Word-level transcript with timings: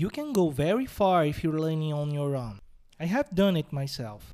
you 0.00 0.08
can 0.08 0.32
go 0.32 0.48
very 0.48 0.86
far 0.86 1.26
if 1.26 1.44
you're 1.44 1.60
learning 1.60 1.92
on 1.92 2.10
your 2.10 2.34
own. 2.34 2.58
I 2.98 3.04
have 3.04 3.34
done 3.34 3.54
it 3.54 3.70
myself. 3.70 4.32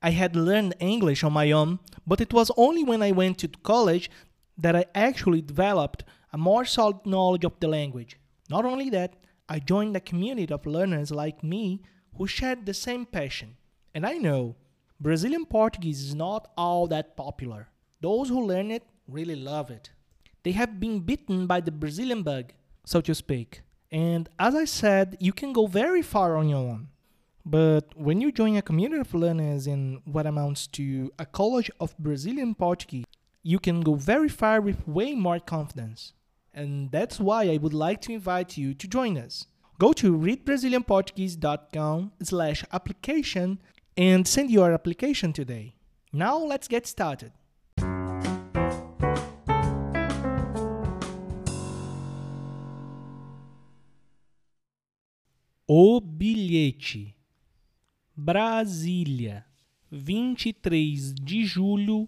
I 0.00 0.10
had 0.10 0.34
learned 0.34 0.74
English 0.80 1.22
on 1.22 1.34
my 1.34 1.52
own, 1.52 1.80
but 2.06 2.22
it 2.22 2.32
was 2.32 2.50
only 2.56 2.82
when 2.82 3.02
I 3.02 3.12
went 3.12 3.36
to 3.38 3.48
college 3.48 4.10
that 4.56 4.74
I 4.74 4.86
actually 4.94 5.42
developed 5.42 6.04
a 6.32 6.38
more 6.38 6.64
solid 6.64 7.04
knowledge 7.04 7.44
of 7.44 7.60
the 7.60 7.68
language. 7.68 8.18
Not 8.48 8.64
only 8.64 8.88
that, 8.88 9.16
I 9.50 9.58
joined 9.58 9.94
a 9.96 10.00
community 10.00 10.50
of 10.50 10.64
learners 10.64 11.10
like 11.10 11.44
me 11.44 11.82
who 12.16 12.26
shared 12.26 12.64
the 12.64 12.72
same 12.72 13.04
passion. 13.04 13.56
And 13.94 14.06
I 14.06 14.14
know 14.14 14.56
Brazilian 14.98 15.44
Portuguese 15.44 16.00
is 16.02 16.14
not 16.14 16.50
all 16.56 16.86
that 16.86 17.18
popular. 17.18 17.68
Those 18.00 18.30
who 18.30 18.46
learn 18.46 18.70
it 18.70 18.84
really 19.06 19.36
love 19.36 19.70
it. 19.70 19.90
They 20.42 20.52
have 20.52 20.80
been 20.80 21.00
bitten 21.00 21.46
by 21.46 21.60
the 21.60 21.70
Brazilian 21.70 22.22
bug, 22.22 22.54
so 22.86 23.02
to 23.02 23.14
speak. 23.14 23.60
And 23.92 24.28
as 24.38 24.54
I 24.54 24.64
said, 24.64 25.18
you 25.20 25.32
can 25.34 25.52
go 25.52 25.66
very 25.66 26.00
far 26.00 26.36
on 26.36 26.48
your 26.48 26.58
own. 26.58 26.88
But 27.44 27.94
when 27.94 28.20
you 28.22 28.32
join 28.32 28.56
a 28.56 28.62
community 28.62 29.00
of 29.00 29.12
learners 29.12 29.66
in 29.66 30.00
what 30.04 30.26
amounts 30.26 30.66
to 30.68 31.12
a 31.18 31.26
college 31.26 31.70
of 31.78 31.96
Brazilian 31.98 32.54
Portuguese, 32.54 33.04
you 33.42 33.58
can 33.58 33.82
go 33.82 33.94
very 33.94 34.28
far 34.30 34.60
with 34.62 34.88
way 34.88 35.14
more 35.14 35.40
confidence. 35.40 36.14
And 36.54 36.90
that's 36.90 37.20
why 37.20 37.50
I 37.50 37.58
would 37.58 37.74
like 37.74 38.00
to 38.02 38.12
invite 38.12 38.56
you 38.56 38.72
to 38.74 38.88
join 38.88 39.18
us. 39.18 39.46
Go 39.78 39.92
to 39.94 40.16
readbrazilianportuguese.com 40.16 42.12
slash 42.22 42.64
application 42.72 43.58
and 43.96 44.26
send 44.26 44.50
your 44.50 44.72
application 44.72 45.32
today. 45.32 45.74
Now 46.12 46.38
let's 46.38 46.68
get 46.68 46.86
started. 46.86 47.32
O 55.74 56.02
bilhete. 56.02 57.16
Brasília, 58.14 59.46
23 59.90 61.14
de 61.14 61.46
julho 61.46 62.06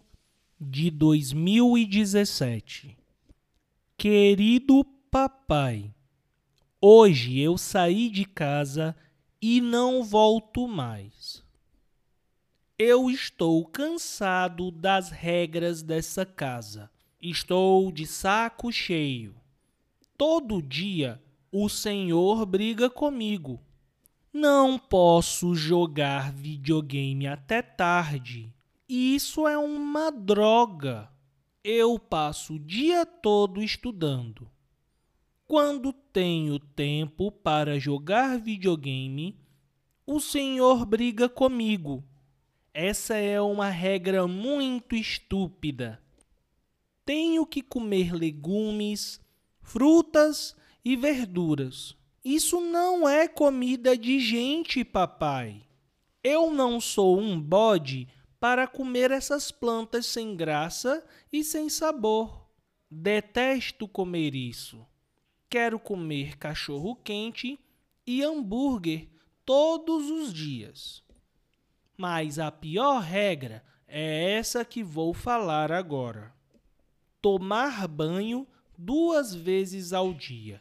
de 0.60 0.90
2017. 0.90 2.94
Querido 3.96 4.84
papai, 5.10 5.94
hoje 6.78 7.40
eu 7.40 7.56
saí 7.56 8.10
de 8.10 8.26
casa 8.26 8.94
e 9.40 9.62
não 9.62 10.04
volto 10.04 10.68
mais. 10.68 11.42
Eu 12.78 13.08
estou 13.08 13.64
cansado 13.64 14.70
das 14.70 15.08
regras 15.08 15.82
dessa 15.82 16.26
casa. 16.26 16.90
Estou 17.18 17.90
de 17.90 18.06
saco 18.06 18.70
cheio. 18.70 19.34
Todo 20.18 20.60
dia 20.60 21.18
o 21.56 21.68
senhor 21.68 22.44
briga 22.44 22.90
comigo. 22.90 23.60
Não 24.32 24.76
posso 24.76 25.54
jogar 25.54 26.32
videogame 26.32 27.28
até 27.28 27.62
tarde. 27.62 28.52
Isso 28.88 29.46
é 29.46 29.56
uma 29.56 30.10
droga. 30.10 31.08
Eu 31.62 31.96
passo 31.96 32.54
o 32.54 32.58
dia 32.58 33.06
todo 33.06 33.62
estudando. 33.62 34.50
Quando 35.46 35.92
tenho 35.92 36.58
tempo 36.58 37.30
para 37.30 37.78
jogar 37.78 38.36
videogame, 38.36 39.38
o 40.04 40.18
senhor 40.18 40.84
briga 40.84 41.28
comigo. 41.28 42.02
Essa 42.74 43.14
é 43.14 43.40
uma 43.40 43.68
regra 43.68 44.26
muito 44.26 44.96
estúpida. 44.96 46.02
Tenho 47.06 47.46
que 47.46 47.62
comer 47.62 48.12
legumes, 48.12 49.20
frutas 49.62 50.56
e 50.84 50.96
verduras. 50.96 51.96
Isso 52.22 52.60
não 52.60 53.08
é 53.08 53.26
comida 53.26 53.96
de 53.96 54.20
gente, 54.20 54.84
papai. 54.84 55.62
Eu 56.22 56.50
não 56.50 56.80
sou 56.80 57.18
um 57.18 57.40
bode 57.40 58.08
para 58.38 58.66
comer 58.66 59.10
essas 59.10 59.50
plantas 59.50 60.06
sem 60.06 60.36
graça 60.36 61.04
e 61.32 61.42
sem 61.42 61.68
sabor. 61.68 62.46
Detesto 62.90 63.88
comer 63.88 64.34
isso. 64.34 64.86
Quero 65.48 65.78
comer 65.78 66.36
cachorro 66.36 66.96
quente 66.96 67.58
e 68.06 68.22
hambúrguer 68.22 69.08
todos 69.44 70.10
os 70.10 70.32
dias. 70.32 71.02
Mas 71.96 72.38
a 72.38 72.50
pior 72.50 73.00
regra 73.00 73.64
é 73.86 74.32
essa 74.32 74.64
que 74.64 74.82
vou 74.82 75.14
falar 75.14 75.70
agora: 75.70 76.34
tomar 77.20 77.86
banho 77.86 78.46
duas 78.76 79.34
vezes 79.34 79.92
ao 79.92 80.12
dia 80.12 80.60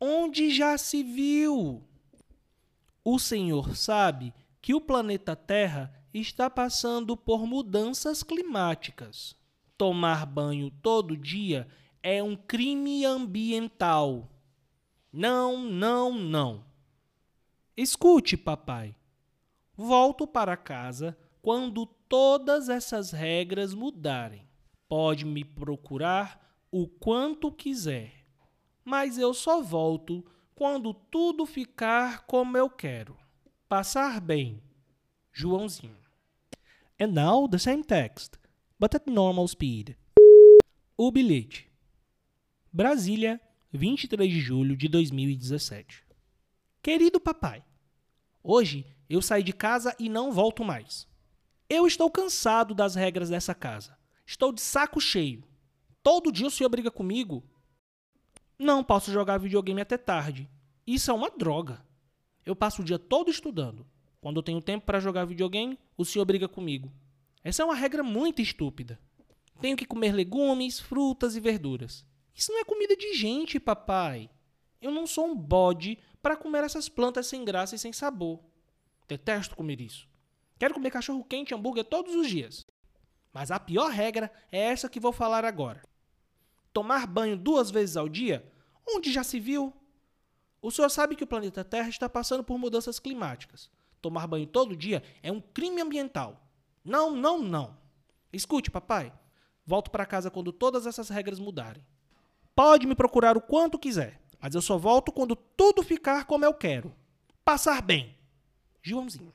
onde 0.00 0.50
já 0.50 0.78
se 0.78 1.02
viu. 1.02 1.82
O 3.04 3.18
Senhor 3.18 3.76
sabe 3.76 4.32
que 4.62 4.74
o 4.74 4.80
planeta 4.80 5.36
Terra 5.36 5.92
está 6.12 6.48
passando 6.48 7.16
por 7.16 7.46
mudanças 7.46 8.22
climáticas. 8.22 9.36
Tomar 9.76 10.26
banho 10.26 10.70
todo 10.82 11.16
dia 11.16 11.68
é 12.02 12.22
um 12.22 12.36
crime 12.36 13.04
ambiental. 13.04 14.30
Não, 15.12 15.62
não, 15.62 16.14
não. 16.14 16.64
Escute, 17.76 18.36
papai. 18.36 18.94
Volto 19.74 20.26
para 20.26 20.56
casa 20.56 21.16
quando 21.40 21.86
todas 21.86 22.68
essas 22.68 23.10
regras 23.10 23.72
mudarem. 23.72 24.46
Pode 24.88 25.24
me 25.24 25.44
procurar 25.44 26.38
o 26.70 26.86
quanto 26.86 27.50
quiser 27.50 28.19
mas 28.84 29.18
eu 29.18 29.32
só 29.34 29.62
volto 29.62 30.24
quando 30.54 30.92
tudo 30.92 31.46
ficar 31.46 32.26
como 32.26 32.56
eu 32.56 32.68
quero. 32.68 33.16
Passar 33.68 34.20
bem. 34.20 34.62
Joãozinho. 35.32 35.96
And 37.00 37.08
now 37.08 37.48
the 37.48 37.58
same 37.58 37.82
text, 37.82 38.34
but 38.78 38.94
at 38.94 39.06
normal 39.06 39.48
speed. 39.48 39.96
O 40.98 41.10
bilhete. 41.10 41.70
Brasília, 42.72 43.40
23 43.72 44.30
de 44.30 44.40
julho 44.40 44.76
de 44.76 44.86
2017. 44.86 46.04
Querido 46.82 47.18
papai, 47.18 47.64
hoje 48.42 48.86
eu 49.08 49.22
saí 49.22 49.42
de 49.42 49.52
casa 49.52 49.94
e 49.98 50.08
não 50.08 50.30
volto 50.30 50.64
mais. 50.64 51.08
Eu 51.68 51.86
estou 51.86 52.10
cansado 52.10 52.74
das 52.74 52.94
regras 52.94 53.30
dessa 53.30 53.54
casa. 53.54 53.96
Estou 54.26 54.52
de 54.52 54.60
saco 54.60 55.00
cheio. 55.00 55.42
Todo 56.02 56.30
dia 56.30 56.46
o 56.46 56.50
senhor 56.50 56.68
briga 56.68 56.90
comigo 56.90 57.44
não 58.60 58.84
posso 58.84 59.10
jogar 59.10 59.38
videogame 59.38 59.80
até 59.80 59.96
tarde. 59.96 60.46
Isso 60.86 61.10
é 61.10 61.14
uma 61.14 61.30
droga. 61.30 61.82
Eu 62.44 62.54
passo 62.54 62.82
o 62.82 62.84
dia 62.84 62.98
todo 62.98 63.30
estudando. 63.30 63.86
Quando 64.20 64.36
eu 64.36 64.42
tenho 64.42 64.60
tempo 64.60 64.84
para 64.84 65.00
jogar 65.00 65.24
videogame, 65.24 65.78
o 65.96 66.04
senhor 66.04 66.26
briga 66.26 66.46
comigo. 66.46 66.92
Essa 67.42 67.62
é 67.62 67.64
uma 67.64 67.74
regra 67.74 68.02
muito 68.02 68.42
estúpida. 68.42 69.00
Tenho 69.62 69.78
que 69.78 69.86
comer 69.86 70.12
legumes, 70.12 70.78
frutas 70.78 71.36
e 71.36 71.40
verduras. 71.40 72.04
Isso 72.34 72.52
não 72.52 72.60
é 72.60 72.64
comida 72.64 72.94
de 72.94 73.14
gente, 73.14 73.58
papai. 73.58 74.28
Eu 74.78 74.90
não 74.90 75.06
sou 75.06 75.26
um 75.26 75.34
bode 75.34 75.98
para 76.20 76.36
comer 76.36 76.62
essas 76.62 76.86
plantas 76.86 77.28
sem 77.28 77.44
graça 77.46 77.76
e 77.76 77.78
sem 77.78 77.94
sabor. 77.94 78.40
Detesto 79.08 79.56
comer 79.56 79.80
isso. 79.80 80.06
Quero 80.58 80.74
comer 80.74 80.90
cachorro 80.90 81.24
quente 81.24 81.52
e 81.52 81.54
hambúrguer 81.54 81.84
todos 81.84 82.14
os 82.14 82.28
dias. 82.28 82.66
Mas 83.32 83.50
a 83.50 83.58
pior 83.58 83.90
regra 83.90 84.30
é 84.52 84.58
essa 84.58 84.88
que 84.88 85.00
vou 85.00 85.12
falar 85.12 85.46
agora. 85.46 85.82
Tomar 86.72 87.06
banho 87.06 87.36
duas 87.36 87.70
vezes 87.70 87.96
ao 87.96 88.08
dia? 88.08 88.44
Onde 88.88 89.12
já 89.12 89.24
se 89.24 89.40
viu? 89.40 89.72
O 90.62 90.70
senhor 90.70 90.88
sabe 90.88 91.16
que 91.16 91.24
o 91.24 91.26
planeta 91.26 91.64
Terra 91.64 91.88
está 91.88 92.08
passando 92.08 92.44
por 92.44 92.58
mudanças 92.58 92.98
climáticas. 92.98 93.70
Tomar 94.00 94.26
banho 94.26 94.46
todo 94.46 94.76
dia 94.76 95.02
é 95.22 95.32
um 95.32 95.40
crime 95.40 95.80
ambiental. 95.80 96.46
Não, 96.84 97.14
não, 97.14 97.38
não. 97.42 97.76
Escute, 98.32 98.70
papai. 98.70 99.12
Volto 99.66 99.90
para 99.90 100.06
casa 100.06 100.30
quando 100.30 100.52
todas 100.52 100.86
essas 100.86 101.08
regras 101.08 101.38
mudarem. 101.38 101.84
Pode 102.54 102.86
me 102.86 102.94
procurar 102.94 103.36
o 103.36 103.40
quanto 103.40 103.78
quiser, 103.78 104.20
mas 104.40 104.54
eu 104.54 104.62
só 104.62 104.76
volto 104.76 105.12
quando 105.12 105.34
tudo 105.36 105.82
ficar 105.82 106.24
como 106.24 106.44
eu 106.44 106.54
quero. 106.54 106.94
Passar 107.44 107.82
bem. 107.82 108.14
Joãozinho. 108.82 109.32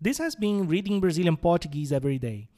This 0.00 0.20
has 0.20 0.34
been 0.34 0.66
Reading 0.66 1.00
Brazilian 1.00 1.36
Portuguese 1.36 1.92
Every 1.92 2.18
Day. 2.18 2.48